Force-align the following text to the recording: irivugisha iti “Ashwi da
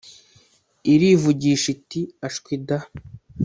irivugisha 0.93 1.67
iti 1.75 2.01
“Ashwi 2.27 2.53
da 2.67 2.79